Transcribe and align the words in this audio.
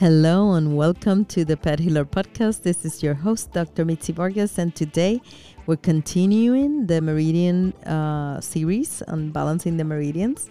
Hello 0.00 0.54
and 0.54 0.78
welcome 0.78 1.26
to 1.26 1.44
the 1.44 1.58
Pet 1.58 1.78
Healer 1.78 2.06
Podcast. 2.06 2.62
This 2.62 2.86
is 2.86 3.02
your 3.02 3.12
host, 3.12 3.52
Dr. 3.52 3.84
Mitzi 3.84 4.14
Vargas, 4.14 4.56
and 4.56 4.74
today 4.74 5.20
we're 5.66 5.76
continuing 5.76 6.86
the 6.86 7.02
Meridian 7.02 7.74
uh, 7.82 8.40
series 8.40 9.02
on 9.02 9.30
balancing 9.30 9.76
the 9.76 9.84
meridians. 9.84 10.48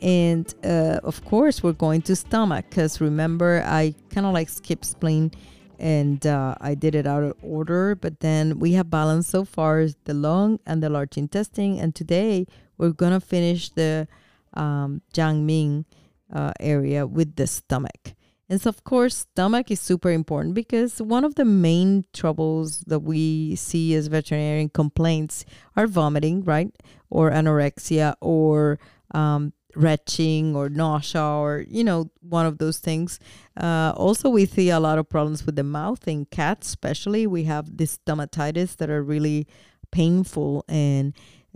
And 0.00 0.46
uh, 0.64 1.00
of 1.04 1.22
course, 1.26 1.62
we're 1.62 1.74
going 1.74 2.00
to 2.08 2.16
stomach 2.16 2.70
because 2.70 2.98
remember, 2.98 3.62
I 3.66 3.94
kind 4.08 4.26
of 4.26 4.32
like 4.32 4.48
skip 4.48 4.82
spleen 4.82 5.30
and 5.78 6.26
uh, 6.26 6.54
I 6.62 6.74
did 6.74 6.94
it 6.94 7.06
out 7.06 7.22
of 7.22 7.34
order. 7.42 7.96
But 7.96 8.20
then 8.20 8.58
we 8.58 8.72
have 8.72 8.88
balanced 8.88 9.28
so 9.28 9.44
far 9.44 9.88
the 10.04 10.14
lung 10.14 10.58
and 10.64 10.82
the 10.82 10.88
large 10.88 11.18
intestine. 11.18 11.78
And 11.78 11.94
today 11.94 12.46
we're 12.78 12.92
going 12.92 13.12
to 13.12 13.20
finish 13.20 13.68
the 13.68 14.08
um, 14.54 15.02
Yang 15.14 15.44
Ming 15.44 15.84
uh, 16.32 16.52
area 16.60 17.06
with 17.06 17.36
the 17.36 17.46
stomach. 17.46 18.14
And 18.48 18.60
so, 18.60 18.68
of 18.68 18.84
course, 18.84 19.16
stomach 19.16 19.70
is 19.70 19.80
super 19.80 20.10
important 20.10 20.54
because 20.54 21.02
one 21.02 21.24
of 21.24 21.34
the 21.34 21.44
main 21.44 22.04
troubles 22.12 22.80
that 22.86 23.00
we 23.00 23.56
see 23.56 23.94
as 23.94 24.06
veterinarian 24.06 24.68
complaints 24.68 25.44
are 25.74 25.88
vomiting, 25.88 26.44
right? 26.44 26.70
Or 27.10 27.30
anorexia 27.30 28.14
or 28.20 28.78
um, 29.12 29.52
retching 29.74 30.54
or 30.54 30.68
nausea 30.68 31.22
or, 31.22 31.64
you 31.68 31.82
know, 31.82 32.10
one 32.20 32.46
of 32.46 32.58
those 32.58 32.78
things. 32.78 33.18
Uh, 33.60 33.92
also, 33.96 34.28
we 34.28 34.46
see 34.46 34.70
a 34.70 34.78
lot 34.78 34.98
of 34.98 35.08
problems 35.08 35.44
with 35.44 35.56
the 35.56 35.64
mouth 35.64 36.06
in 36.06 36.26
cats, 36.26 36.68
especially. 36.68 37.26
We 37.26 37.44
have 37.44 37.76
this 37.76 37.98
stomatitis 37.98 38.76
that 38.76 38.90
are 38.90 39.02
really 39.02 39.48
painful 39.90 40.64
and 40.68 41.14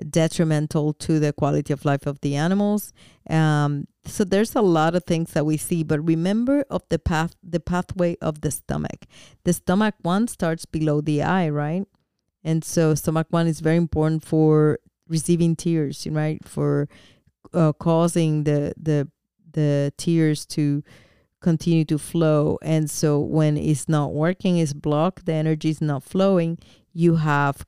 detrimental 0.09 0.95
to 0.95 1.21
the 1.21 1.33
quality 1.33 1.73
of 1.73 1.85
life 1.85 2.07
of 2.07 2.21
the 2.21 2.35
animals. 2.35 2.93
Um, 3.29 3.87
so 4.05 4.25
there's 4.25 4.57
a 4.57 4.63
lot 4.63 4.95
of 4.95 5.05
things 5.05 5.33
that 5.33 5.45
we 5.45 5.57
see, 5.57 5.83
but 5.83 6.05
remember 6.05 6.65
of 6.71 6.83
the 6.89 6.99
path, 6.99 7.35
the 7.43 7.61
pathway 7.61 8.17
of 8.21 8.41
the 8.41 8.51
stomach. 8.51 9.05
The 9.45 9.53
stomach 9.53 9.95
one 10.03 10.29
starts 10.29 10.65
below 10.65 11.01
the 11.01 11.23
eye, 11.23 11.49
right? 11.49 11.85
And 12.43 12.65
so 12.65 12.95
stomach 12.95 13.27
one 13.31 13.47
is 13.47 13.61
very 13.61 13.77
important 13.77 14.25
for 14.25 14.79
receiving 15.09 15.55
tears, 15.57 16.07
right? 16.11 16.43
For 16.47 16.89
uh, 17.53 17.73
causing 17.75 18.45
the 18.45 18.73
the 18.81 19.09
the 19.53 19.93
tears 19.99 20.47
to 20.47 20.83
continue 21.41 21.85
to 21.87 21.99
flow. 21.99 22.59
And 22.63 22.91
so 22.91 23.19
when 23.19 23.57
it's 23.57 23.89
not 23.89 24.13
working, 24.13 24.59
it's 24.59 24.73
blocked, 24.73 25.27
the 25.27 25.33
energy 25.33 25.71
is 25.71 25.81
not 25.81 26.03
flowing. 26.05 26.59
You 26.93 27.17
have 27.17 27.67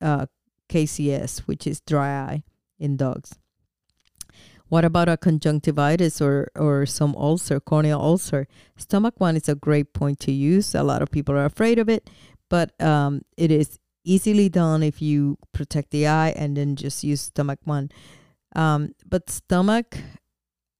uh, 0.00 0.26
KCS, 0.68 1.40
which 1.40 1.66
is 1.66 1.80
dry 1.80 2.08
eye 2.08 2.42
in 2.78 2.96
dogs. 2.96 3.38
What 4.68 4.84
about 4.84 5.08
a 5.08 5.16
conjunctivitis 5.16 6.20
or, 6.20 6.50
or 6.54 6.84
some 6.84 7.14
ulcer, 7.16 7.58
corneal 7.58 8.00
ulcer? 8.00 8.46
Stomach 8.76 9.14
one 9.18 9.36
is 9.36 9.48
a 9.48 9.54
great 9.54 9.94
point 9.94 10.20
to 10.20 10.32
use. 10.32 10.74
A 10.74 10.82
lot 10.82 11.00
of 11.00 11.10
people 11.10 11.34
are 11.34 11.46
afraid 11.46 11.78
of 11.78 11.88
it, 11.88 12.10
but 12.50 12.78
um, 12.80 13.22
it 13.36 13.50
is 13.50 13.78
easily 14.04 14.48
done 14.48 14.82
if 14.82 15.00
you 15.00 15.38
protect 15.52 15.90
the 15.90 16.06
eye 16.06 16.30
and 16.36 16.56
then 16.56 16.76
just 16.76 17.02
use 17.02 17.22
stomach 17.22 17.60
one. 17.64 17.90
Um, 18.54 18.94
but 19.06 19.30
stomach 19.30 19.96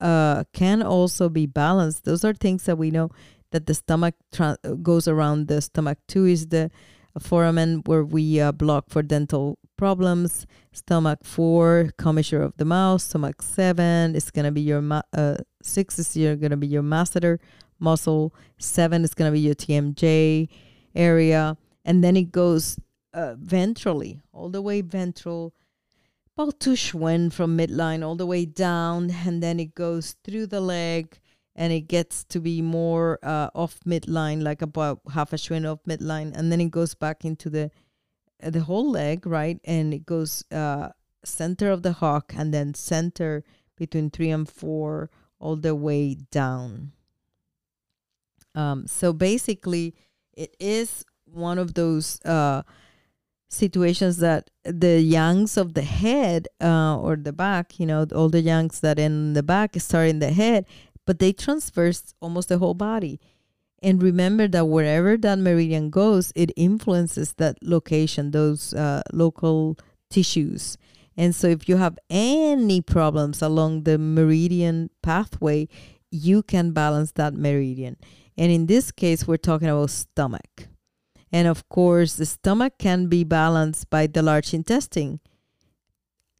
uh, 0.00 0.44
can 0.52 0.82
also 0.82 1.28
be 1.28 1.46
balanced. 1.46 2.04
Those 2.04 2.24
are 2.24 2.34
things 2.34 2.64
that 2.64 2.76
we 2.76 2.90
know 2.90 3.10
that 3.52 3.66
the 3.66 3.74
stomach 3.74 4.14
tra- 4.32 4.58
goes 4.82 5.08
around 5.08 5.48
the 5.48 5.60
stomach. 5.60 5.98
Two 6.06 6.26
is 6.26 6.48
the 6.48 6.70
foramen 7.18 7.82
where 7.86 8.04
we 8.04 8.40
uh, 8.40 8.52
block 8.52 8.90
for 8.90 9.02
dental 9.02 9.58
problems. 9.78 10.46
Stomach 10.72 11.20
four, 11.22 11.90
commissure 11.96 12.42
of 12.42 12.54
the 12.58 12.66
mouth. 12.66 13.00
Stomach 13.00 13.40
seven 13.40 14.14
is 14.14 14.30
gonna 14.30 14.52
be 14.52 14.60
your 14.60 14.82
uh, 15.14 15.36
six 15.62 15.98
is 15.98 16.14
your 16.14 16.36
gonna 16.36 16.58
be 16.58 16.66
your 16.66 16.82
masseter 16.82 17.38
muscle. 17.78 18.34
Seven 18.58 19.04
is 19.04 19.14
gonna 19.14 19.32
be 19.32 19.40
your 19.40 19.54
TMJ 19.54 20.48
area, 20.94 21.56
and 21.86 22.04
then 22.04 22.16
it 22.16 22.30
goes 22.30 22.78
uh, 23.14 23.34
ventrally, 23.42 24.20
all 24.32 24.50
the 24.50 24.60
way 24.60 24.82
ventral, 24.82 25.54
about 26.36 26.60
to 26.60 26.70
Schwen 26.70 27.32
from 27.32 27.56
midline 27.56 28.06
all 28.06 28.14
the 28.14 28.26
way 28.26 28.44
down, 28.44 29.10
and 29.26 29.42
then 29.42 29.58
it 29.58 29.74
goes 29.74 30.16
through 30.22 30.46
the 30.46 30.60
leg 30.60 31.18
and 31.56 31.72
it 31.72 31.88
gets 31.88 32.22
to 32.22 32.38
be 32.38 32.62
more 32.62 33.18
uh, 33.24 33.50
off 33.52 33.80
midline, 33.80 34.40
like 34.42 34.62
about 34.62 35.00
half 35.12 35.32
a 35.32 35.36
Schwen 35.36 35.68
off 35.68 35.80
midline, 35.82 36.32
and 36.36 36.52
then 36.52 36.60
it 36.60 36.70
goes 36.70 36.94
back 36.94 37.24
into 37.24 37.50
the 37.50 37.72
the 38.40 38.60
whole 38.60 38.90
leg, 38.90 39.26
right? 39.26 39.60
And 39.64 39.92
it 39.92 40.06
goes 40.06 40.44
uh, 40.50 40.90
center 41.24 41.70
of 41.70 41.82
the 41.82 41.92
hock, 41.92 42.32
and 42.36 42.52
then 42.52 42.74
center 42.74 43.44
between 43.76 44.10
three 44.10 44.30
and 44.30 44.48
four, 44.48 45.10
all 45.38 45.56
the 45.56 45.74
way 45.74 46.16
down. 46.30 46.92
Um, 48.54 48.86
so 48.86 49.12
basically, 49.12 49.94
it 50.32 50.56
is 50.58 51.04
one 51.24 51.58
of 51.58 51.74
those 51.74 52.20
uh, 52.24 52.62
situations 53.48 54.18
that 54.18 54.50
the 54.64 55.02
yangs 55.02 55.56
of 55.56 55.74
the 55.74 55.82
head 55.82 56.48
uh, 56.60 56.98
or 56.98 57.16
the 57.16 57.32
back, 57.32 57.78
you 57.78 57.86
know, 57.86 58.06
all 58.14 58.28
the 58.28 58.42
yangs 58.42 58.80
that 58.80 58.98
in 58.98 59.32
the 59.34 59.42
back 59.42 59.74
start 59.80 60.08
in 60.08 60.18
the 60.18 60.32
head, 60.32 60.66
but 61.06 61.18
they 61.18 61.32
transverse 61.32 62.14
almost 62.20 62.48
the 62.48 62.58
whole 62.58 62.74
body. 62.74 63.20
And 63.82 64.02
remember 64.02 64.48
that 64.48 64.66
wherever 64.66 65.16
that 65.16 65.38
meridian 65.38 65.90
goes, 65.90 66.32
it 66.34 66.50
influences 66.56 67.34
that 67.34 67.58
location, 67.62 68.32
those 68.32 68.74
uh, 68.74 69.02
local 69.12 69.78
tissues. 70.10 70.76
And 71.16 71.34
so, 71.34 71.48
if 71.48 71.68
you 71.68 71.76
have 71.76 71.98
any 72.10 72.80
problems 72.80 73.42
along 73.42 73.82
the 73.82 73.98
meridian 73.98 74.90
pathway, 75.02 75.68
you 76.10 76.42
can 76.42 76.72
balance 76.72 77.12
that 77.12 77.34
meridian. 77.34 77.96
And 78.36 78.52
in 78.52 78.66
this 78.66 78.92
case, 78.92 79.26
we're 79.26 79.36
talking 79.36 79.68
about 79.68 79.90
stomach. 79.90 80.68
And 81.32 81.46
of 81.46 81.68
course, 81.68 82.14
the 82.14 82.26
stomach 82.26 82.74
can 82.78 83.08
be 83.08 83.24
balanced 83.24 83.90
by 83.90 84.06
the 84.06 84.22
large 84.22 84.54
intestine. 84.54 85.20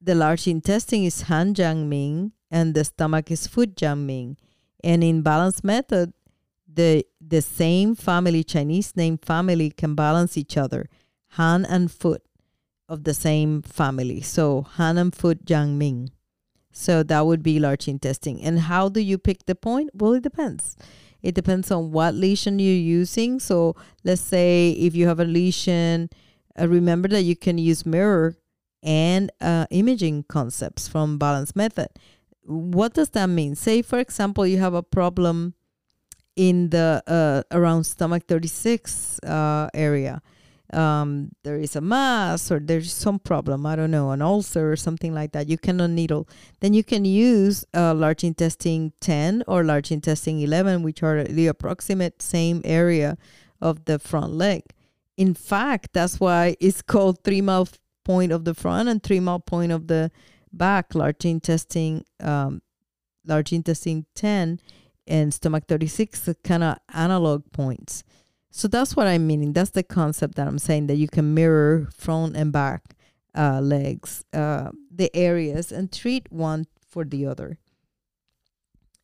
The 0.00 0.15
large 0.15 0.47
intestine 0.47 1.03
is 1.04 1.22
Han 1.22 1.54
Yang 1.56 1.88
Ming, 1.88 2.32
and 2.50 2.75
the 2.75 2.84
stomach 2.84 3.31
is 3.31 3.47
Fu 3.47 3.66
Yang 3.81 4.06
Ming. 4.06 4.37
And 4.84 5.03
in 5.03 5.22
balance 5.22 5.65
method, 5.65 6.12
the 6.78 7.05
the 7.21 7.43
same 7.43 7.94
family, 7.94 8.43
Chinese 8.44 8.97
name 8.97 9.19
family, 9.19 9.71
can 9.71 9.94
balance 9.94 10.37
each 10.39 10.56
other, 10.56 10.89
Han 11.33 11.65
and 11.65 11.91
Foot 11.91 12.22
of 12.89 13.05
the 13.05 13.15
same 13.15 13.62
family. 13.62 14.21
So 14.21 14.62
Han 14.77 14.97
and 14.97 15.15
Foot 15.15 15.50
Ming. 15.50 16.11
So 16.72 17.03
that 17.03 17.27
would 17.27 17.43
be 17.43 17.59
large 17.59 17.89
intestine. 17.89 18.39
And 18.41 18.61
how 18.61 18.89
do 18.89 19.00
you 19.00 19.19
pick 19.19 19.47
the 19.47 19.56
point? 19.56 19.91
Well, 19.93 20.12
it 20.12 20.22
depends. 20.22 20.77
It 21.21 21.34
depends 21.34 21.72
on 21.72 21.91
what 21.91 22.15
lesion 22.15 22.61
you're 22.61 22.87
using. 23.00 23.41
So 23.41 23.75
let's 24.05 24.21
say 24.21 24.71
if 24.71 24.95
you 24.95 25.09
have 25.09 25.19
a 25.19 25.25
lesion, 25.25 26.09
uh, 26.59 26.69
remember 26.69 27.09
that 27.09 27.22
you 27.22 27.34
can 27.34 27.59
use 27.59 27.84
mirror 27.84 28.37
and 28.84 29.33
uh, 29.41 29.66
imaging 29.71 30.27
concepts 30.28 30.87
from 30.87 31.19
balance 31.19 31.56
method 31.56 31.89
what 32.49 32.95
does 32.95 33.10
that 33.10 33.27
mean? 33.27 33.55
Say, 33.55 33.83
for 33.83 33.99
example, 33.99 34.47
you 34.47 34.59
have 34.59 34.72
a 34.72 34.83
problem 34.83 35.55
in 36.38 36.71
the 36.71 37.03
uh, 37.09 37.43
around 37.50 37.82
stomach 37.82 38.22
36 38.28 39.19
uh, 39.25 39.69
area. 39.75 40.22
Um, 40.72 41.31
there 41.43 41.56
is 41.56 41.75
a 41.75 41.81
mass 41.81 42.53
or 42.53 42.60
there's 42.60 42.93
some 42.93 43.19
problem, 43.19 43.66
I 43.66 43.75
don't 43.75 43.91
know, 43.91 44.12
an 44.12 44.22
ulcer 44.22 44.71
or 44.71 44.77
something 44.77 45.12
like 45.12 45.32
that. 45.32 45.48
You 45.48 45.59
cannot 45.59 45.91
needle. 45.91 46.28
Then 46.60 46.75
you 46.75 46.84
can 46.84 47.04
use 47.04 47.65
uh, 47.75 47.93
large 47.93 48.22
intestine 48.22 48.93
10 49.00 49.44
or 49.48 49.65
large 49.65 49.91
intestine 49.91 50.38
11, 50.38 50.84
which 50.84 51.03
are 51.03 51.25
the 51.25 51.48
approximate 51.48 52.22
same 52.22 52.62
area 52.65 53.19
of 53.60 53.87
the 53.87 53.98
front 53.98 54.34
leg. 54.34 54.62
In 55.16 55.34
fact, 55.34 55.93
that's 55.93 56.21
why 56.21 56.54
it's 56.60 56.82
called 56.82 57.25
three 57.25 57.41
mouth 57.41 57.81
point 58.04 58.31
of 58.31 58.44
the 58.44 58.54
front 58.54 58.89
and 58.89 59.03
three 59.03 59.21
mouth 59.21 59.45
point 59.45 59.72
of 59.72 59.89
the 59.89 60.12
back, 60.53 60.95
large 60.95 61.24
intestine, 61.24 62.04
um, 62.21 62.62
large 63.27 63.53
intestine 63.53 64.07
10 64.15 64.60
and 65.09 65.33
stomach 65.33 65.65
36 65.66 66.28
kind 66.45 66.63
of 66.63 66.78
analog 66.95 67.51
points. 67.53 68.05
So 68.51 68.69
that's 68.69 68.97
what 68.97 69.07
I'm 69.07 69.27
meaning. 69.27 69.53
That's 69.53 69.71
the 69.71 69.83
concept 69.83 70.37
that 70.37 70.47
I'm 70.47 70.59
saying 70.59 70.87
that 70.87 70.97
you 70.97 71.09
can 71.09 71.34
mirror 71.34 71.89
front 71.97 72.37
and 72.37 72.53
back 72.53 72.95
uh, 73.37 73.60
legs, 73.60 74.25
uh, 74.33 74.71
the 74.91 75.15
areas, 75.15 75.71
and 75.71 75.93
treat 75.93 76.31
one 76.33 76.66
for 76.89 77.05
the 77.05 77.27
other. 77.27 77.59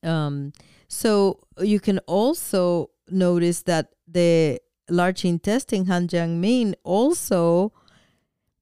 Um, 0.02 0.52
so 0.88 1.40
you 1.60 1.80
can 1.80 1.98
also 2.00 2.90
notice 3.08 3.62
that 3.62 3.90
the 4.06 4.60
large 4.90 5.24
intestine, 5.24 5.86
Han 5.86 6.08
Yang 6.10 6.40
Ming, 6.40 6.74
also 6.84 7.72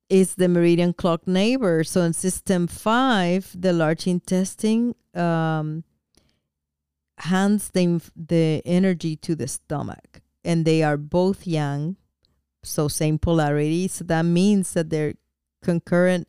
is 0.09 0.35
the 0.35 0.49
meridian 0.49 0.93
clock 0.93 1.27
neighbor. 1.27 1.85
So 1.85 2.03
in 2.03 2.12
system 2.12 2.67
five, 2.67 3.55
the 3.59 3.73
large 3.73 4.06
intestine 4.06 4.94
um, 5.15 5.85
hands 7.22 7.70
the, 7.70 8.00
the 8.16 8.62
energy 8.64 9.16
to 9.16 9.34
the 9.34 9.48
stomach, 9.48 10.20
and 10.44 10.64
they 10.64 10.82
are 10.82 10.96
both 10.96 11.46
yang, 11.46 11.96
so 12.62 12.88
same 12.88 13.19
polarity. 13.19 13.88
So 13.88 14.04
that 14.04 14.22
means 14.22 14.72
that 14.74 14.90
they're 14.90 15.14
concurrent, 15.62 16.28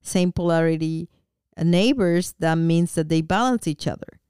same 0.00 0.32
polarity 0.32 1.08
neighbors. 1.56 2.34
That 2.38 2.56
means 2.56 2.94
that 2.94 3.08
they 3.08 3.20
balance 3.20 3.66
each 3.66 3.86
other. 3.86 4.20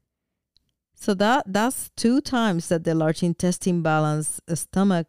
So 0.95 1.15
that 1.15 1.45
that's 1.47 1.91
two 1.97 2.21
times 2.21 2.69
that 2.69 2.85
the 2.85 2.95
large 2.95 3.23
intestine 3.23 3.83
balance 3.83 4.41
a 4.49 4.57
stomach 4.57 5.07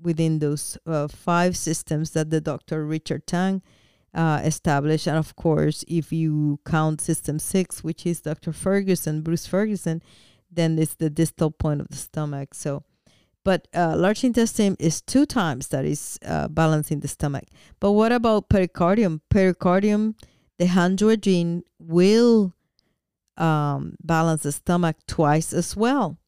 within 0.00 0.40
those 0.40 0.76
uh, 0.84 1.06
five 1.06 1.56
systems 1.56 2.10
that 2.10 2.30
the 2.30 2.40
Dr. 2.40 2.84
Richard 2.84 3.26
Tan 3.26 3.62
uh, 4.14 4.40
established. 4.44 5.06
And 5.06 5.16
of 5.16 5.36
course, 5.36 5.84
if 5.88 6.12
you 6.12 6.60
count 6.64 7.00
system 7.00 7.38
six, 7.38 7.82
which 7.82 8.06
is 8.06 8.20
Dr. 8.20 8.52
Ferguson, 8.52 9.22
Bruce 9.22 9.46
Ferguson, 9.46 10.02
then 10.50 10.78
it's 10.78 10.94
the 10.94 11.10
distal 11.10 11.50
point 11.50 11.80
of 11.80 11.88
the 11.88 11.96
stomach. 11.96 12.54
So, 12.54 12.84
but 13.44 13.68
uh, 13.74 13.96
large 13.96 14.22
intestine 14.22 14.76
is 14.78 15.00
two 15.00 15.26
times 15.26 15.68
that 15.68 15.84
is 15.84 16.18
uh, 16.24 16.48
balancing 16.48 17.00
the 17.00 17.08
stomach. 17.08 17.44
But 17.80 17.92
what 17.92 18.12
about 18.12 18.48
pericardium? 18.48 19.20
Pericardium, 19.30 20.14
the 20.58 20.66
Hand 20.66 20.98
Jueyin 20.98 21.62
will 21.78 22.54
um, 23.36 23.96
balance 24.02 24.42
the 24.42 24.52
stomach 24.52 24.96
twice 25.06 25.52
as 25.52 25.76
well. 25.76 26.18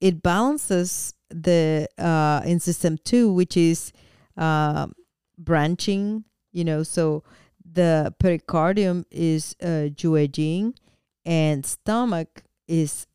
It 0.00 0.22
balances 0.22 1.14
the 1.30 1.88
uh, 1.98 2.42
in 2.44 2.60
system 2.60 2.98
two, 3.04 3.32
which 3.32 3.56
is 3.56 3.92
uh, 4.36 4.88
branching. 5.38 6.24
You 6.52 6.64
know, 6.64 6.82
so 6.82 7.24
the 7.64 8.14
pericardium 8.20 9.04
is 9.10 9.56
uh, 9.62 9.88
Jing, 9.88 10.74
and 11.24 11.64
stomach 11.64 12.42
is 12.68 13.06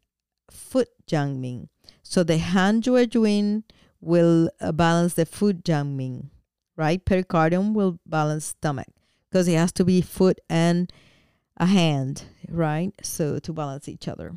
foot 0.50 0.90
Yangming. 1.08 1.70
So 2.04 2.24
the 2.24 2.38
Han 2.38 2.82
Jing 2.82 3.64
will 4.02 4.50
uh, 4.60 4.72
balance 4.72 5.14
the 5.14 5.26
foot 5.26 5.64
Yangming, 5.64 6.30
right? 6.76 7.04
Pericardium 7.04 7.74
will 7.74 8.00
balance 8.06 8.46
stomach 8.46 8.88
because 9.30 9.48
it 9.48 9.56
has 9.56 9.72
to 9.74 9.86
be 9.86 10.02
foot 10.02 10.40
and 10.50 10.92
a 11.58 11.66
hand, 11.66 12.24
right? 12.50 12.94
So 13.04 13.40
to 13.40 13.54
balance 13.54 13.88
each 13.88 14.08
other. 14.08 14.36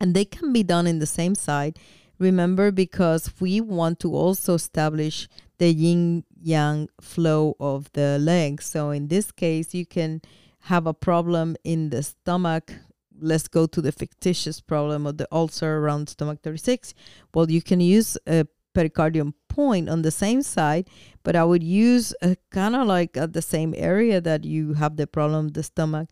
And 0.00 0.14
they 0.14 0.24
can 0.24 0.52
be 0.52 0.64
done 0.64 0.88
in 0.88 0.98
the 0.98 1.06
same 1.06 1.36
side 1.36 1.78
Remember, 2.22 2.70
because 2.70 3.32
we 3.40 3.60
want 3.60 3.98
to 3.98 4.14
also 4.14 4.54
establish 4.54 5.28
the 5.58 5.72
yin 5.72 6.22
yang 6.42 6.88
flow 7.00 7.56
of 7.60 7.90
the 7.92 8.18
legs. 8.18 8.66
So 8.66 8.90
in 8.90 9.08
this 9.08 9.32
case, 9.32 9.74
you 9.74 9.86
can 9.86 10.20
have 10.60 10.86
a 10.86 10.94
problem 10.94 11.56
in 11.64 11.90
the 11.90 12.02
stomach. 12.02 12.72
Let's 13.20 13.48
go 13.48 13.66
to 13.66 13.80
the 13.80 13.92
fictitious 13.92 14.60
problem 14.60 15.06
of 15.06 15.16
the 15.16 15.28
ulcer 15.30 15.78
around 15.78 16.08
stomach 16.08 16.40
36. 16.42 16.94
Well, 17.34 17.50
you 17.50 17.62
can 17.62 17.80
use 17.80 18.18
a 18.26 18.46
pericardium 18.74 19.34
point 19.48 19.88
on 19.88 20.02
the 20.02 20.10
same 20.10 20.42
side, 20.42 20.88
but 21.22 21.36
I 21.36 21.44
would 21.44 21.62
use 21.62 22.14
a 22.22 22.36
kind 22.50 22.74
of 22.74 22.86
like 22.86 23.16
at 23.16 23.32
the 23.32 23.42
same 23.42 23.74
area 23.76 24.20
that 24.20 24.44
you 24.44 24.74
have 24.74 24.96
the 24.96 25.06
problem, 25.06 25.48
the 25.48 25.62
stomach 25.62 26.08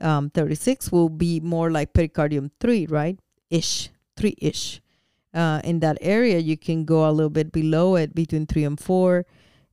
um, 0.00 0.30
36 0.30 0.90
will 0.90 1.08
be 1.08 1.40
more 1.40 1.70
like 1.70 1.92
pericardium 1.92 2.50
3, 2.60 2.86
right? 2.86 3.18
Ish, 3.50 3.90
3 4.16 4.34
ish 4.38 4.80
uh, 5.34 5.60
in 5.64 5.80
that 5.80 5.98
area, 6.00 6.38
you 6.38 6.56
can 6.56 6.84
go 6.84 7.08
a 7.08 7.12
little 7.12 7.30
bit 7.30 7.52
below 7.52 7.96
it 7.96 8.14
between 8.14 8.46
three 8.46 8.64
and 8.64 8.78
four, 8.78 9.26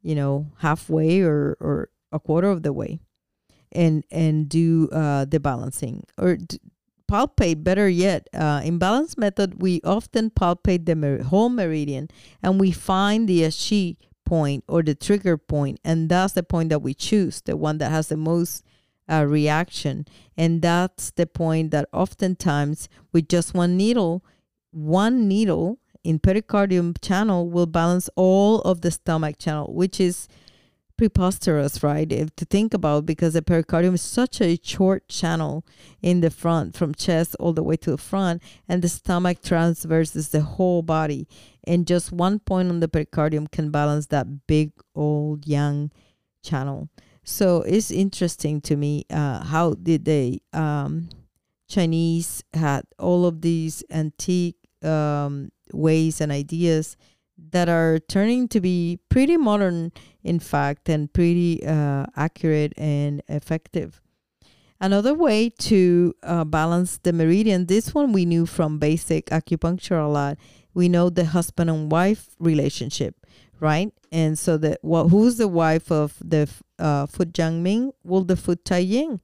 you 0.05 0.13
know, 0.13 0.45
halfway 0.59 1.21
or, 1.21 1.57
or 1.59 1.89
a 2.11 2.19
quarter 2.19 2.49
of 2.49 2.61
the 2.61 2.71
way 2.71 2.99
and, 3.71 4.03
and 4.11 4.47
do 4.47 4.87
uh, 4.91 5.25
the 5.25 5.39
balancing 5.39 6.03
or 6.19 6.35
d- 6.35 6.59
palpate 7.11 7.63
better 7.63 7.89
yet. 7.89 8.27
Uh, 8.31 8.61
in 8.63 8.77
balance 8.77 9.17
method, 9.17 9.61
we 9.63 9.81
often 9.83 10.29
palpate 10.29 10.85
the 10.85 10.95
mer- 10.95 11.23
whole 11.23 11.49
meridian 11.49 12.07
and 12.43 12.59
we 12.59 12.71
find 12.71 13.27
the 13.27 13.41
Ashi 13.41 13.97
point 14.25 14.63
or 14.67 14.83
the 14.83 14.93
trigger 14.93 15.37
point, 15.37 15.79
and 15.83 16.07
that's 16.09 16.33
the 16.33 16.43
point 16.43 16.69
that 16.69 16.83
we 16.83 16.93
choose, 16.93 17.41
the 17.41 17.57
one 17.57 17.79
that 17.79 17.89
has 17.89 18.09
the 18.09 18.17
most 18.17 18.63
uh, 19.11 19.25
reaction. 19.27 20.05
And 20.37 20.61
that's 20.61 21.09
the 21.11 21.25
point 21.25 21.71
that 21.71 21.89
oftentimes 21.91 22.89
with 23.11 23.27
just 23.27 23.55
one 23.55 23.75
needle, 23.75 24.23
one 24.71 25.27
needle 25.27 25.79
in 26.05 26.19
pericardium 26.19 26.95
channel 27.01 27.49
will 27.49 27.65
balance 27.65 28.09
all 28.15 28.61
of 28.61 28.81
the 28.81 28.91
stomach 28.91 29.37
channel, 29.39 29.73
which 29.73 29.99
is 29.99 30.27
preposterous, 30.97 31.83
right? 31.83 32.09
If 32.11 32.35
to 32.37 32.45
think 32.45 32.73
about 32.73 33.05
because 33.05 33.33
the 33.33 33.41
pericardium 33.41 33.95
is 33.95 34.01
such 34.01 34.39
a 34.39 34.59
short 34.61 35.07
channel 35.09 35.65
in 36.01 36.21
the 36.21 36.29
front, 36.29 36.75
from 36.75 36.93
chest 36.93 37.35
all 37.39 37.53
the 37.53 37.63
way 37.63 37.75
to 37.77 37.91
the 37.91 37.97
front, 37.97 38.41
and 38.69 38.81
the 38.81 38.87
stomach 38.87 39.41
transverses 39.41 40.29
the 40.29 40.41
whole 40.41 40.83
body. 40.83 41.27
And 41.65 41.87
just 41.87 42.11
one 42.11 42.39
point 42.39 42.69
on 42.69 42.79
the 42.79 42.87
pericardium 42.87 43.51
can 43.51 43.71
balance 43.71 44.05
that 44.07 44.47
big 44.47 44.71
old 44.93 45.47
yang 45.47 45.91
channel. 46.43 46.89
So 47.23 47.63
it's 47.63 47.89
interesting 47.89 48.61
to 48.61 48.75
me 48.75 49.05
uh, 49.09 49.43
how 49.43 49.73
did 49.73 50.05
they 50.05 50.41
um, 50.53 51.09
Chinese 51.67 52.43
had 52.53 52.83
all 52.99 53.25
of 53.25 53.41
these 53.41 53.83
antique 53.89 54.57
um, 54.83 55.49
ways 55.73 56.21
and 56.21 56.31
ideas 56.31 56.97
that 57.51 57.67
are 57.67 57.99
turning 57.99 58.47
to 58.47 58.61
be 58.61 58.99
pretty 59.09 59.37
modern, 59.37 59.91
in 60.23 60.39
fact, 60.39 60.89
and 60.89 61.11
pretty 61.11 61.65
uh, 61.65 62.05
accurate 62.15 62.73
and 62.77 63.21
effective. 63.27 64.01
Another 64.79 65.13
way 65.13 65.49
to 65.49 66.13
uh, 66.23 66.43
balance 66.43 66.97
the 66.97 67.13
meridian, 67.13 67.65
this 67.65 67.93
one 67.93 68.11
we 68.11 68.25
knew 68.25 68.45
from 68.45 68.77
basic 68.77 69.27
acupuncture 69.27 70.03
a 70.03 70.07
lot. 70.07 70.37
We 70.73 70.89
know 70.89 71.09
the 71.09 71.25
husband 71.25 71.69
and 71.69 71.89
wife 71.89 72.35
relationship, 72.39 73.25
right? 73.59 73.93
And 74.11 74.37
so 74.37 74.57
the 74.57 74.77
well, 74.83 75.09
who's 75.09 75.37
the 75.37 75.47
wife 75.47 75.91
of 75.91 76.15
the 76.23 76.49
uh, 76.77 77.05
foot 77.05 77.31
Yangming? 77.33 77.93
Well, 78.03 78.25
the 78.25 78.35
foot 78.35 78.65
Tai 78.65 78.79
Yin, 78.79 79.21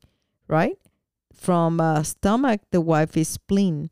right? 0.47 0.77
From 1.33 1.81
uh, 1.81 2.03
stomach, 2.03 2.61
the 2.71 2.81
wife 2.81 3.17
is 3.17 3.27
spleen. 3.27 3.89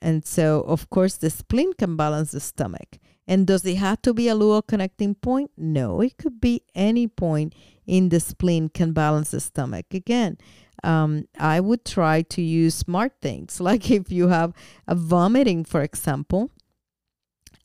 And 0.00 0.24
so, 0.24 0.62
of 0.62 0.90
course, 0.90 1.16
the 1.16 1.30
spleen 1.30 1.72
can 1.74 1.96
balance 1.96 2.32
the 2.32 2.40
stomach. 2.40 2.98
And 3.26 3.46
does 3.46 3.64
it 3.66 3.76
have 3.76 4.00
to 4.02 4.14
be 4.14 4.28
a 4.28 4.34
Luo 4.34 4.66
connecting 4.66 5.14
point? 5.14 5.50
No, 5.56 6.00
it 6.00 6.16
could 6.16 6.40
be 6.40 6.62
any 6.74 7.06
point 7.06 7.54
in 7.86 8.08
the 8.08 8.20
spleen 8.20 8.68
can 8.68 8.92
balance 8.92 9.32
the 9.32 9.40
stomach. 9.40 9.86
Again, 9.92 10.38
um, 10.82 11.26
I 11.38 11.60
would 11.60 11.84
try 11.84 12.22
to 12.22 12.42
use 12.42 12.74
smart 12.74 13.12
things, 13.20 13.60
like 13.68 13.90
if 13.90 14.10
you 14.10 14.28
have 14.28 14.54
a 14.86 14.94
vomiting, 14.94 15.64
for 15.64 15.82
example. 15.82 16.50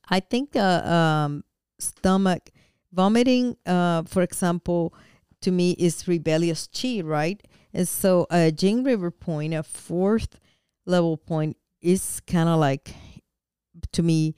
I 0.09 0.19
think 0.19 0.55
uh, 0.55 0.83
um, 0.83 1.43
stomach 1.79 2.49
vomiting, 2.91 3.57
uh, 3.65 4.03
for 4.03 4.21
example, 4.21 4.93
to 5.41 5.51
me 5.51 5.71
is 5.71 6.07
rebellious 6.07 6.67
chi, 6.67 7.01
right? 7.01 7.41
And 7.73 7.87
so 7.87 8.27
a 8.29 8.51
Jing 8.51 8.83
River 8.83 9.11
point, 9.11 9.53
a 9.53 9.63
fourth 9.63 10.39
level 10.85 11.17
point, 11.17 11.57
is 11.83 12.21
kind 12.25 12.49
of 12.49 12.59
like 12.59 12.95
to 13.91 14.01
me 14.01 14.35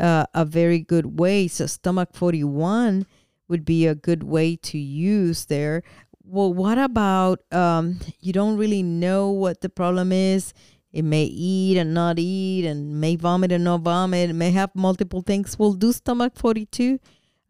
uh, 0.00 0.26
a 0.34 0.44
very 0.44 0.80
good 0.80 1.18
way. 1.20 1.46
So 1.46 1.66
stomach 1.66 2.10
41 2.14 3.06
would 3.48 3.64
be 3.64 3.86
a 3.86 3.94
good 3.94 4.24
way 4.24 4.56
to 4.56 4.78
use 4.78 5.44
there. 5.44 5.82
Well, 6.24 6.52
what 6.52 6.78
about 6.78 7.40
um, 7.52 8.00
you 8.20 8.32
don't 8.32 8.56
really 8.56 8.82
know 8.82 9.30
what 9.30 9.60
the 9.60 9.68
problem 9.68 10.10
is? 10.10 10.52
It 10.92 11.04
may 11.04 11.24
eat 11.24 11.76
and 11.76 11.92
not 11.92 12.18
eat, 12.18 12.64
and 12.64 13.00
may 13.00 13.16
vomit 13.16 13.52
and 13.52 13.64
not 13.64 13.82
vomit. 13.82 14.30
It 14.30 14.32
may 14.32 14.50
have 14.52 14.70
multiple 14.74 15.20
things. 15.20 15.58
We'll 15.58 15.74
do 15.74 15.92
stomach 15.92 16.32
42. 16.36 16.98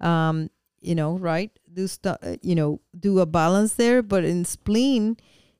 Um, 0.00 0.50
you 0.80 0.94
know, 0.94 1.16
right? 1.16 1.50
Do 1.72 1.86
st- 1.86 2.18
uh, 2.22 2.36
you 2.42 2.54
know, 2.54 2.80
do 2.98 3.20
a 3.20 3.26
balance 3.26 3.74
there. 3.74 4.02
But 4.02 4.24
in 4.24 4.44
spleen, 4.44 5.16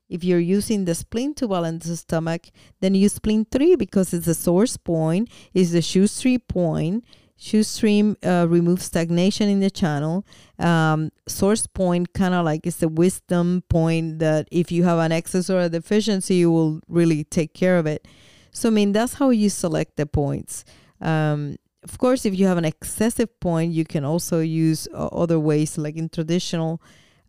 if 0.08 0.22
you're 0.24 0.40
using 0.40 0.84
the 0.84 0.94
spleen 0.94 1.34
to 1.34 1.48
balance 1.48 1.86
the 1.86 1.96
stomach, 1.96 2.48
then 2.80 2.94
use 2.94 3.14
spleen 3.14 3.44
3 3.44 3.76
because 3.76 4.14
it's 4.14 4.26
the 4.26 4.34
source 4.34 4.76
point, 4.76 5.28
is 5.54 5.72
the 5.72 5.82
Shu 5.82 6.06
stream 6.06 6.40
point. 6.40 7.04
Shu 7.38 7.62
stream 7.62 8.16
uh, 8.24 8.46
removes 8.48 8.84
stagnation 8.84 9.48
in 9.48 9.60
the 9.60 9.70
channel. 9.70 10.24
Um, 10.58 11.10
source 11.28 11.66
point 11.66 12.14
kind 12.14 12.32
of 12.32 12.46
like 12.46 12.66
it's 12.66 12.78
the 12.78 12.88
wisdom 12.88 13.62
point 13.68 14.20
that 14.20 14.48
if 14.50 14.72
you 14.72 14.84
have 14.84 14.98
an 14.98 15.12
excess 15.12 15.50
or 15.50 15.60
a 15.60 15.68
deficiency, 15.68 16.36
you 16.36 16.50
will 16.50 16.80
really 16.88 17.24
take 17.24 17.52
care 17.52 17.78
of 17.78 17.86
it. 17.86 18.08
So, 18.52 18.70
I 18.70 18.72
mean, 18.72 18.92
that's 18.92 19.14
how 19.14 19.30
you 19.30 19.50
select 19.50 19.96
the 19.96 20.06
points. 20.06 20.64
Um, 21.02 21.56
of 21.82 21.98
course, 21.98 22.24
if 22.24 22.34
you 22.38 22.46
have 22.46 22.56
an 22.56 22.64
excessive 22.64 23.38
point, 23.38 23.72
you 23.72 23.84
can 23.84 24.02
also 24.02 24.40
use 24.40 24.88
uh, 24.94 25.06
other 25.08 25.38
ways, 25.38 25.76
like 25.76 25.96
in 25.96 26.08
traditional 26.08 26.80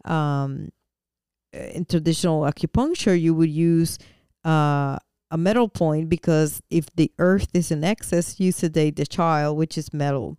um, 0.06 0.70
in 1.74 1.86
traditional 1.86 2.42
acupuncture, 2.42 3.20
you 3.20 3.34
would 3.34 3.50
use 3.50 3.98
uh, 4.46 4.98
a 5.32 5.38
metal 5.38 5.68
point 5.68 6.10
because 6.10 6.62
if 6.70 6.86
the 6.96 7.12
earth 7.20 7.48
is 7.54 7.72
in 7.72 7.84
excess, 7.84 8.40
you 8.40 8.52
sedate 8.52 8.96
the 8.96 9.06
child, 9.06 9.58
which 9.58 9.78
is 9.78 9.94
metal. 9.94 10.38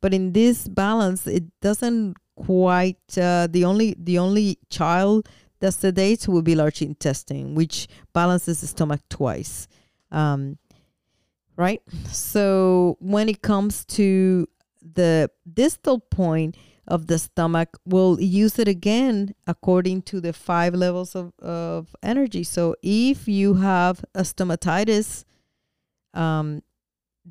But 0.00 0.12
in 0.12 0.32
this 0.32 0.68
balance, 0.68 1.26
it 1.26 1.44
doesn't 1.60 2.16
quite. 2.36 2.98
Uh, 3.16 3.48
the 3.50 3.64
only 3.64 3.96
the 3.98 4.18
only 4.18 4.58
child 4.68 5.28
that 5.60 5.72
sedates 5.72 6.28
will 6.28 6.42
be 6.42 6.54
large 6.54 6.82
intestine, 6.82 7.54
which 7.54 7.88
balances 8.12 8.60
the 8.60 8.66
stomach 8.66 9.00
twice. 9.08 9.68
Um, 10.10 10.58
right. 11.56 11.80
So 12.10 12.96
when 13.00 13.28
it 13.28 13.42
comes 13.42 13.84
to 13.86 14.46
the 14.82 15.30
distal 15.50 15.98
point, 15.98 16.56
of 16.86 17.06
the 17.06 17.18
stomach 17.18 17.78
will 17.84 18.20
use 18.20 18.58
it 18.58 18.68
again 18.68 19.34
according 19.46 20.02
to 20.02 20.20
the 20.20 20.32
five 20.32 20.74
levels 20.74 21.14
of, 21.14 21.32
of 21.40 21.94
energy. 22.02 22.44
So 22.44 22.76
if 22.82 23.26
you 23.26 23.54
have 23.54 24.04
a 24.14 24.22
stomatitis, 24.22 25.24
um, 26.14 26.62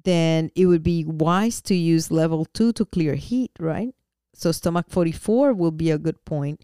then 0.03 0.51
it 0.55 0.65
would 0.65 0.83
be 0.83 1.05
wise 1.05 1.61
to 1.61 1.75
use 1.75 2.11
level 2.11 2.45
two 2.45 2.73
to 2.73 2.85
clear 2.85 3.15
heat, 3.15 3.51
right? 3.59 3.95
So 4.33 4.51
stomach 4.51 4.87
44 4.89 5.53
will 5.53 5.71
be 5.71 5.91
a 5.91 5.97
good 5.97 6.23
point. 6.25 6.61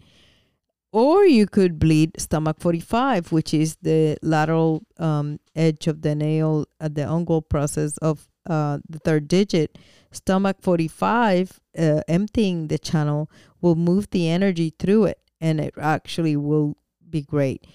Or 0.92 1.24
you 1.24 1.46
could 1.46 1.78
bleed 1.78 2.20
stomach 2.20 2.58
45, 2.60 3.32
which 3.32 3.54
is 3.54 3.76
the 3.80 4.18
lateral 4.20 4.82
um, 4.98 5.40
edge 5.56 5.86
of 5.86 6.02
the 6.02 6.14
nail 6.14 6.66
at 6.78 6.94
the 6.94 7.02
ungual 7.02 7.48
process 7.48 7.96
of 7.98 8.28
uh, 8.46 8.78
the 8.88 8.98
third 8.98 9.28
digit. 9.28 9.78
Stomach 10.10 10.58
45, 10.60 11.60
uh, 11.78 12.02
emptying 12.08 12.68
the 12.68 12.78
channel, 12.78 13.30
will 13.60 13.76
move 13.76 14.10
the 14.10 14.28
energy 14.28 14.74
through 14.78 15.04
it 15.04 15.18
and 15.40 15.60
it 15.60 15.74
actually 15.78 16.36
will 16.36 16.76
be 17.08 17.22
great. 17.22 17.66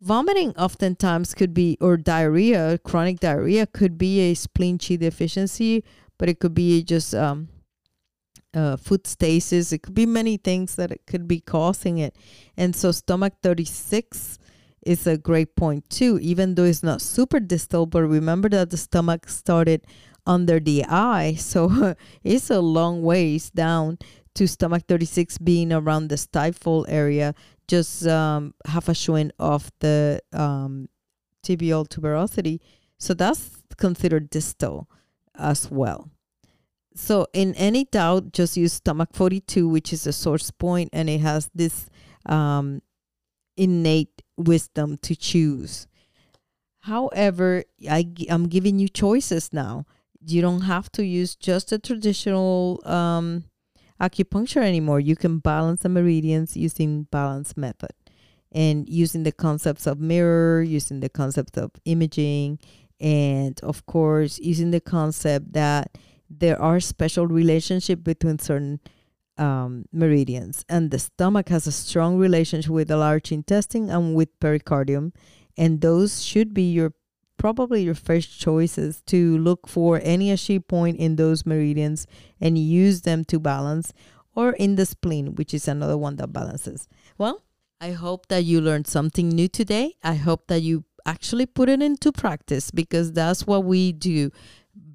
Vomiting 0.00 0.50
oftentimes 0.56 1.34
could 1.34 1.54
be, 1.54 1.78
or 1.80 1.96
diarrhea, 1.96 2.78
chronic 2.78 3.20
diarrhea 3.20 3.66
could 3.66 3.96
be 3.96 4.18
a 4.20 4.34
spleen 4.34 4.78
chi 4.78 4.96
deficiency, 4.96 5.84
but 6.18 6.28
it 6.28 6.40
could 6.40 6.54
be 6.54 6.82
just 6.82 7.14
um, 7.14 7.48
uh, 8.54 8.76
food 8.76 9.06
stasis. 9.06 9.72
It 9.72 9.82
could 9.82 9.94
be 9.94 10.06
many 10.06 10.36
things 10.38 10.74
that 10.76 10.90
it 10.90 11.02
could 11.06 11.28
be 11.28 11.40
causing 11.40 11.98
it. 11.98 12.16
And 12.56 12.74
so, 12.74 12.90
stomach 12.90 13.34
36 13.42 14.38
is 14.84 15.06
a 15.06 15.16
great 15.16 15.56
point 15.56 15.88
too, 15.90 16.18
even 16.20 16.54
though 16.54 16.64
it's 16.64 16.82
not 16.82 17.00
super 17.00 17.40
distal. 17.40 17.86
But 17.86 18.02
remember 18.02 18.48
that 18.50 18.70
the 18.70 18.76
stomach 18.76 19.28
started 19.28 19.86
under 20.26 20.60
the 20.60 20.84
eye, 20.88 21.34
so 21.38 21.94
it's 22.22 22.50
a 22.50 22.60
long 22.60 23.02
ways 23.02 23.50
down 23.50 23.98
to 24.34 24.48
stomach 24.48 24.84
36 24.88 25.38
being 25.38 25.72
around 25.72 26.08
the 26.08 26.16
stifle 26.16 26.86
area, 26.88 27.34
just 27.68 28.06
um, 28.06 28.54
half 28.66 28.88
a 28.88 28.94
showing 28.94 29.30
of 29.38 29.70
the 29.80 30.20
um, 30.32 30.88
tibial 31.44 31.86
tuberosity. 31.86 32.60
So 32.98 33.14
that's 33.14 33.62
considered 33.76 34.30
distal 34.30 34.88
as 35.36 35.70
well. 35.70 36.10
So 36.94 37.26
in 37.32 37.54
any 37.54 37.84
doubt, 37.84 38.32
just 38.32 38.56
use 38.56 38.74
stomach 38.74 39.10
42, 39.12 39.68
which 39.68 39.92
is 39.92 40.06
a 40.06 40.12
source 40.12 40.50
point, 40.50 40.90
and 40.92 41.08
it 41.08 41.20
has 41.20 41.50
this 41.54 41.86
um, 42.26 42.82
innate 43.56 44.22
wisdom 44.36 44.98
to 45.02 45.14
choose. 45.14 45.86
However, 46.80 47.64
I, 47.88 48.06
I'm 48.28 48.48
giving 48.48 48.78
you 48.78 48.88
choices 48.88 49.52
now. 49.52 49.86
You 50.24 50.42
don't 50.42 50.62
have 50.62 50.90
to 50.92 51.04
use 51.04 51.36
just 51.36 51.72
a 51.72 51.78
traditional 51.78 52.80
um, 52.84 53.44
acupuncture 54.00 54.62
anymore. 54.62 55.00
You 55.00 55.16
can 55.16 55.38
balance 55.38 55.82
the 55.82 55.88
meridians 55.88 56.56
using 56.56 57.04
balance 57.04 57.56
method 57.56 57.92
and 58.50 58.88
using 58.88 59.22
the 59.22 59.32
concepts 59.32 59.86
of 59.86 60.00
mirror, 60.00 60.62
using 60.62 61.00
the 61.00 61.08
concepts 61.08 61.56
of 61.56 61.70
imaging, 61.84 62.58
and 63.00 63.58
of 63.62 63.86
course, 63.86 64.38
using 64.38 64.70
the 64.70 64.80
concept 64.80 65.52
that 65.52 65.96
there 66.28 66.60
are 66.60 66.80
special 66.80 67.26
relationship 67.26 68.02
between 68.02 68.38
certain 68.38 68.80
um, 69.42 69.84
meridians 69.92 70.64
and 70.68 70.90
the 70.90 70.98
stomach 70.98 71.48
has 71.48 71.66
a 71.66 71.72
strong 71.72 72.16
relationship 72.16 72.70
with 72.70 72.88
the 72.88 72.96
large 72.96 73.32
intestine 73.32 73.90
and 73.90 74.14
with 74.14 74.38
pericardium 74.38 75.12
and 75.56 75.80
those 75.80 76.24
should 76.24 76.54
be 76.54 76.70
your 76.70 76.92
probably 77.38 77.82
your 77.82 77.94
first 77.94 78.38
choices 78.38 79.02
to 79.04 79.36
look 79.38 79.66
for 79.66 80.00
any 80.04 80.32
ashi 80.32 80.64
point 80.64 80.96
in 80.96 81.16
those 81.16 81.44
meridians 81.44 82.06
and 82.40 82.56
use 82.56 83.02
them 83.02 83.24
to 83.24 83.40
balance 83.40 83.92
or 84.36 84.52
in 84.52 84.76
the 84.76 84.86
spleen 84.86 85.34
which 85.34 85.52
is 85.52 85.66
another 85.66 85.98
one 85.98 86.14
that 86.14 86.32
balances 86.32 86.86
well 87.18 87.42
i 87.80 87.90
hope 87.90 88.28
that 88.28 88.44
you 88.44 88.60
learned 88.60 88.86
something 88.86 89.28
new 89.28 89.48
today 89.48 89.92
i 90.04 90.14
hope 90.14 90.46
that 90.46 90.62
you 90.62 90.84
actually 91.04 91.46
put 91.46 91.68
it 91.68 91.82
into 91.82 92.12
practice 92.12 92.70
because 92.70 93.12
that's 93.12 93.44
what 93.44 93.64
we 93.64 93.90
do 93.90 94.30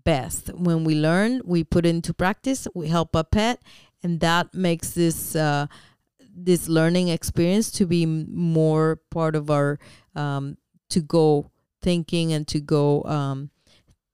best. 0.08 0.48
When 0.54 0.86
we 0.86 0.96
learn, 0.96 1.42
we 1.44 1.66
put 1.66 1.86
into 1.86 2.14
practice, 2.14 2.66
we 2.74 2.88
help 2.88 3.14
a 3.14 3.26
pet, 3.26 3.62
and 4.04 4.20
that 4.20 4.54
makes 4.54 4.92
this 4.92 5.36
uh, 5.36 5.68
this 6.36 6.68
learning 6.68 7.10
experience 7.10 7.72
to 7.72 7.86
be 7.86 8.06
more 8.06 9.00
part 9.10 9.36
of 9.36 9.50
our 9.50 9.80
um, 10.16 10.58
to 10.90 11.02
go 11.02 11.52
thinking 11.82 12.34
and 12.34 12.48
to 12.48 12.60
go 12.60 13.04
um, 13.04 13.50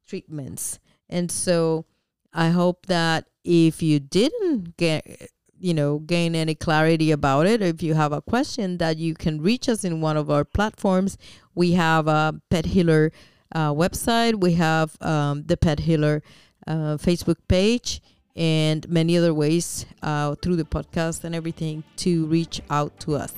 treatments. 0.07 0.79
And 1.09 1.31
so 1.31 1.85
I 2.33 2.49
hope 2.49 2.85
that 2.87 3.25
if 3.43 3.81
you 3.83 3.99
didn't 3.99 4.77
get 4.77 5.29
you 5.59 5.73
know 5.73 5.99
gain 5.99 6.35
any 6.35 6.55
clarity 6.55 7.11
about 7.11 7.45
it 7.47 7.61
if 7.61 7.81
you 7.81 7.93
have 7.93 8.11
a 8.11 8.21
question 8.21 8.77
that 8.79 8.97
you 8.97 9.13
can 9.13 9.41
reach 9.41 9.69
us 9.69 9.85
in 9.85 10.01
one 10.01 10.17
of 10.17 10.29
our 10.29 10.43
platforms 10.43 11.17
we 11.55 11.73
have 11.73 12.07
a 12.07 12.35
pet 12.49 12.65
healer 12.65 13.11
uh, 13.53 13.71
website. 13.73 14.39
We 14.39 14.53
have 14.53 14.97
um, 15.01 15.43
the 15.45 15.57
Pet 15.57 15.79
Healer 15.79 16.23
uh, 16.67 16.97
Facebook 16.97 17.37
page 17.47 18.01
and 18.35 18.87
many 18.89 19.17
other 19.17 19.33
ways 19.33 19.85
uh, 20.01 20.35
through 20.35 20.55
the 20.55 20.63
podcast 20.63 21.23
and 21.23 21.35
everything 21.35 21.83
to 21.97 22.25
reach 22.25 22.61
out 22.69 22.99
to 23.01 23.15
us. 23.15 23.33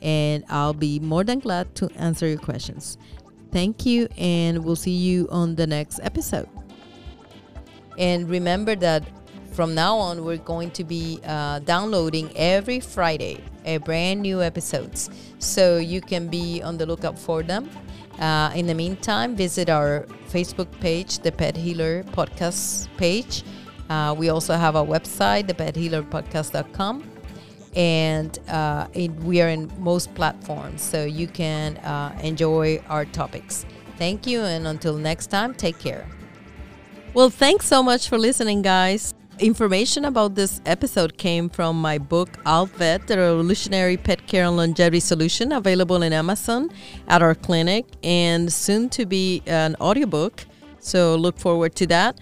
And 0.00 0.44
I'll 0.48 0.74
be 0.74 0.98
more 0.98 1.22
than 1.22 1.38
glad 1.38 1.74
to 1.76 1.88
answer 1.96 2.26
your 2.26 2.38
questions. 2.38 2.98
Thank 3.52 3.86
you, 3.86 4.08
and 4.16 4.64
we'll 4.64 4.76
see 4.76 4.90
you 4.90 5.28
on 5.30 5.54
the 5.54 5.66
next 5.66 6.00
episode. 6.02 6.48
And 7.98 8.28
remember 8.28 8.74
that 8.76 9.04
from 9.52 9.74
now 9.74 9.96
on, 9.98 10.24
we're 10.24 10.38
going 10.38 10.70
to 10.72 10.84
be 10.84 11.20
uh, 11.24 11.58
downloading 11.60 12.30
every 12.34 12.80
Friday 12.80 13.38
a 13.64 13.76
brand 13.76 14.22
new 14.22 14.42
episodes. 14.42 15.10
So 15.38 15.76
you 15.76 16.00
can 16.00 16.28
be 16.28 16.62
on 16.62 16.78
the 16.78 16.86
lookout 16.86 17.18
for 17.18 17.42
them. 17.42 17.68
Uh, 18.18 18.50
in 18.54 18.66
the 18.66 18.74
meantime, 18.74 19.36
visit 19.36 19.68
our 19.68 20.06
Facebook 20.30 20.70
page, 20.80 21.18
the 21.18 21.30
Pet 21.30 21.56
Healer 21.56 22.02
Podcast 22.04 22.88
page. 22.96 23.44
Uh, 23.88 24.14
we 24.16 24.28
also 24.28 24.54
have 24.54 24.74
a 24.76 24.84
website, 24.84 25.48
thephealerpodcast.com, 25.48 27.04
and 27.74 28.38
uh, 28.48 28.86
it, 28.94 29.10
we 29.16 29.40
are 29.40 29.48
in 29.48 29.70
most 29.78 30.14
platforms, 30.14 30.82
so 30.82 31.04
you 31.04 31.26
can 31.26 31.76
uh, 31.78 32.18
enjoy 32.22 32.82
our 32.88 33.04
topics. 33.04 33.66
Thank 33.98 34.26
you, 34.26 34.40
and 34.42 34.66
until 34.66 34.96
next 34.96 35.26
time, 35.28 35.54
take 35.54 35.78
care. 35.78 36.06
Well, 37.14 37.30
thanks 37.30 37.66
so 37.66 37.82
much 37.82 38.08
for 38.08 38.18
listening, 38.18 38.62
guys. 38.62 39.14
Information 39.38 40.04
about 40.04 40.34
this 40.34 40.60
episode 40.66 41.18
came 41.18 41.48
from 41.48 41.80
my 41.80 41.98
book, 41.98 42.38
Vet, 42.46 43.06
the 43.06 43.16
Revolutionary 43.16 43.96
Pet 43.96 44.26
Care 44.26 44.44
and 44.44 44.56
Longevity 44.56 45.00
Solution, 45.00 45.52
available 45.52 46.02
in 46.02 46.12
Amazon 46.12 46.70
at 47.08 47.22
our 47.22 47.34
clinic 47.34 47.86
and 48.02 48.52
soon 48.52 48.88
to 48.90 49.04
be 49.04 49.42
an 49.46 49.74
audiobook. 49.80 50.44
So 50.78 51.16
look 51.16 51.38
forward 51.38 51.74
to 51.76 51.86
that. 51.88 52.18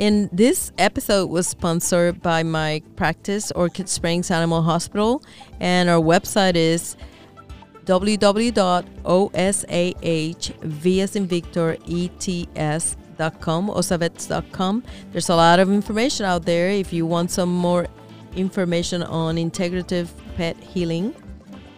And 0.00 0.28
this 0.32 0.72
episode 0.78 1.26
was 1.26 1.46
sponsored 1.46 2.20
by 2.22 2.42
my 2.42 2.82
practice, 2.96 3.52
Orchid 3.52 3.88
Springs 3.88 4.30
Animal 4.30 4.62
Hospital, 4.62 5.22
and 5.60 5.88
our 5.88 6.00
website 6.00 6.56
is 6.56 6.96
www.osahv 7.84 8.58
as 11.00 11.16
in 11.16 11.26
Victor, 11.26 11.76
ETS 11.86 12.96
osavets.com, 13.20 13.68
osavets.com. 13.68 14.84
There's 15.12 15.28
a 15.28 15.36
lot 15.36 15.60
of 15.60 15.70
information 15.70 16.26
out 16.26 16.44
there 16.44 16.70
if 16.70 16.92
you 16.92 17.06
want 17.06 17.30
some 17.30 17.50
more 17.50 17.86
information 18.36 19.02
on 19.02 19.36
integrative 19.36 20.08
pet 20.36 20.56
healing. 20.56 21.14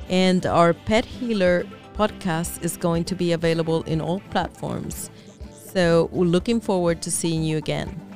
And 0.09 0.45
our 0.47 0.75
Pet 0.75 1.05
Healer 1.05 1.65
podcast 1.97 2.63
is 2.63 2.77
going 2.77 3.05
to 3.05 3.15
be 3.15 3.33
available 3.33 3.83
in 3.85 4.01
all 4.01 4.21
platforms. 4.31 5.11
So 5.51 6.11
we're 6.13 6.27
looking 6.27 6.61
forward 6.61 7.01
to 7.03 7.11
seeing 7.11 7.43
you 7.43 7.57
again. 7.57 8.12